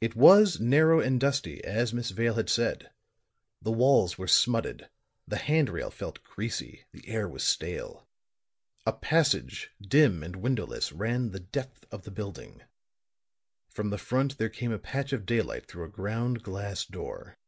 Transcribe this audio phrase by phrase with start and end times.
[0.00, 2.92] It was narrow and dusty, as Miss Vale had said.
[3.60, 4.90] The walls were smutted,
[5.26, 8.06] the hand rail felt greasy, the air was stale.
[8.86, 12.62] A passage, dim and windowless, ran the depth of the building;
[13.70, 17.38] from the front there came a patch of daylight through a ground glass door.